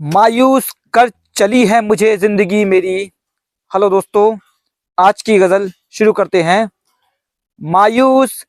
मायूस 0.00 0.70
कर 0.94 1.10
चली 1.36 1.66
है 1.66 1.80
मुझे 1.80 2.16
ज़िंदगी 2.16 2.64
मेरी। 2.64 3.10
हेलो 3.70 3.90
दोस्तों, 3.90 4.38
आज 4.98 5.22
की 5.22 5.38
गज़ल 5.38 5.70
शुरू 5.90 6.12
करते 6.12 6.42
हैं। 6.42 6.68
मायूस 7.60 8.46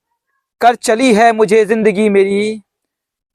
कर 0.62 0.76
चली 0.76 1.14
है 1.14 1.32
मुझे 1.32 1.66
ज़िंदगी 1.66 2.08
मेरी। 2.10 2.62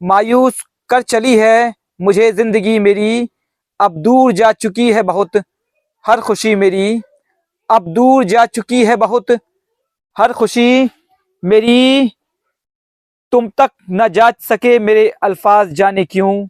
मायूस 0.01 0.63
कर 0.89 1.03
चली 1.03 1.37
है 1.39 1.75
मुझे 2.01 2.31
ज़िंदगी 2.33 2.79
मेरी। 2.79 3.29
अब 3.81 3.97
दूर 3.97 4.33
जा 4.33 4.53
चुकी 4.53 4.93
है 4.93 5.03
बहुत, 5.03 5.37
हर 6.05 6.21
खुशी 6.21 6.55
मेरी। 6.55 7.01
अब 7.71 7.93
दूर 7.95 8.25
जा 8.25 8.47
चुकी 8.47 8.85
है 8.85 8.97
बहुत, 8.97 9.33
हर 10.17 10.33
खुशी 10.33 10.91
मेरी। 11.43 12.13
तुम 13.33 13.49
तक 13.49 13.71
न 13.91 14.09
जा 14.09 14.33
सके 14.41 14.79
मेरे 14.79 15.09
अल्फाज 15.23 15.73
जाने 15.73 16.05
क्यों? 16.05 16.47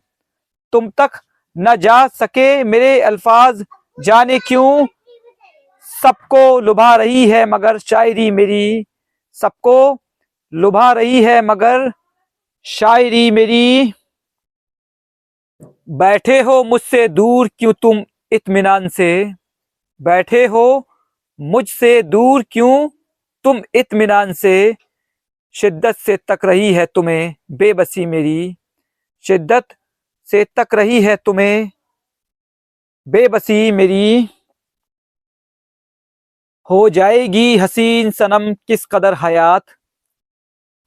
तुम 0.72 0.90
तक 0.90 1.20
न 1.58 1.76
जा 1.76 2.08
सके 2.08 2.64
मेरे 2.64 3.00
अल्फाज, 3.00 3.64
जाने 4.00 4.38
क्यों? 4.38 4.86
सबको 6.02 6.60
लुभा 6.60 6.96
रही 6.96 7.30
है 7.30 7.46
मगर 7.46 7.78
शायरी 7.78 8.30
मेरी। 8.30 8.84
सबको 9.32 10.02
लुभा 10.54 10.92
रही 10.92 11.24
है 11.24 11.42
मगर 11.42 11.92
शायरी 12.62 13.30
मेरी। 13.30 13.92
बैठे 15.88 16.40
हो 16.40 16.64
मुझसे 16.64 17.08
दूर 17.08 17.50
क्यों 17.58 17.72
तुम 17.72 18.04
इत्मीनान 18.32 18.88
से? 18.88 19.34
बैठे 20.02 20.46
हो 20.46 20.88
मुझसे 21.40 22.02
दूर 22.02 22.44
क्यों 22.50 22.88
तुम 23.44 23.62
इत्मीनान 23.74 24.32
से? 24.32 24.74
शिद्दत 25.52 25.96
से 25.96 26.16
तक 26.16 26.38
रही 26.44 26.72
है 26.74 26.86
तुम्हें, 26.86 27.34
बेबसी 27.50 28.06
मेरी। 28.06 28.56
शिद्दत 29.26 29.66
से 30.26 30.44
तक 30.44 30.74
रही 30.74 31.00
है 31.00 31.16
तुम्हें। 31.16 31.70
बेबसी 33.06 33.72
मेरी, 33.72 34.28
हो 36.70 36.88
जाएगी 36.88 37.56
हसीन 37.56 38.10
सनम 38.10 38.54
किस 38.54 38.86
कदर 38.86 39.14
हयात? 39.14 39.62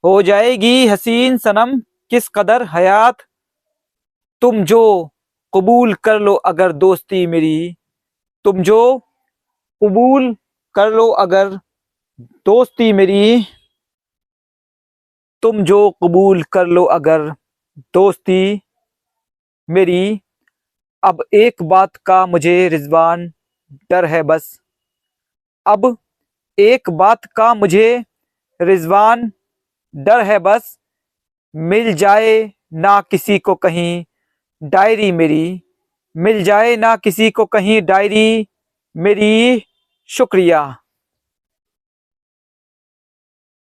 हो 0.04 0.22
जाएगी 0.22 0.86
हसीन 0.86 1.38
सनम 1.38 1.80
किस 2.10 2.28
कदर 2.28 2.62
हयात? 2.62 3.16
तुम 4.42 4.64
जो 4.64 5.10
कबूल 5.54 5.94
कर 5.94 6.20
लो 6.20 6.34
अगर 6.34 6.72
दोस्ती 6.72 7.26
मेरी, 7.26 7.76
तुम 8.44 8.62
जो 8.62 8.98
कबूल 9.84 10.36
कर 10.74 10.90
लो 10.90 11.08
अगर 11.08 11.48
दोस्ती 12.46 12.92
मेरी, 12.92 13.46
तुम 15.42 15.64
जो 15.64 15.90
कबूल 15.90 16.42
कर 16.42 16.66
लो 16.66 16.84
अगर 16.84 17.30
दोस्ती 17.94 18.60
मेरी, 19.70 20.20
अब 21.04 21.24
एक 21.34 21.62
बात 21.62 21.96
का 21.96 22.26
मुझे 22.26 22.68
रिजवान 22.68 23.32
डर 23.90 24.04
है 24.04 24.22
बस। 24.22 24.60
अब 25.66 25.96
एक 26.58 26.90
बात 26.90 27.24
का 27.24 27.54
मुझे 27.54 28.04
रिजवान 28.62 29.32
डर 29.96 30.20
है 30.20 30.38
बस। 30.38 30.78
मिल 31.56 31.92
जाए 31.92 32.52
ना 32.72 33.00
किसी 33.00 33.38
को 33.38 33.54
कहीं 33.54 34.04
डायरी 34.62 35.12
मेरी। 35.12 35.62
मिल 36.16 36.44
जाए 36.44 36.76
ना 36.76 36.96
किसी 36.96 37.30
को 37.30 37.44
कहीं 37.44 37.82
डायरी 37.82 38.48
मेरी। 38.96 39.62
शुक्रिया। 40.06 40.76